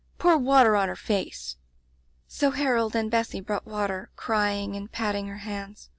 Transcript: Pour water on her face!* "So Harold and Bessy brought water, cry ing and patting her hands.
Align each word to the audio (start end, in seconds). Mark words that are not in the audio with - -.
Pour 0.17 0.35
water 0.39 0.75
on 0.75 0.87
her 0.87 0.95
face!* 0.95 1.57
"So 2.27 2.49
Harold 2.49 2.95
and 2.95 3.11
Bessy 3.11 3.39
brought 3.39 3.67
water, 3.67 4.09
cry 4.15 4.53
ing 4.55 4.75
and 4.75 4.91
patting 4.91 5.27
her 5.27 5.37
hands. 5.45 5.89